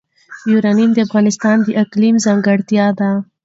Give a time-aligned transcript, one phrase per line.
[0.51, 3.11] یورانیم د افغانستان د اقلیم ځانګړتیا ده.